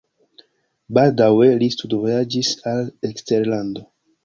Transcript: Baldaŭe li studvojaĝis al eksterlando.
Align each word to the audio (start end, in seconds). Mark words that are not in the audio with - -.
Baldaŭe 0.97 1.51
li 1.65 1.69
studvojaĝis 1.77 2.51
al 2.73 2.83
eksterlando. 3.13 3.89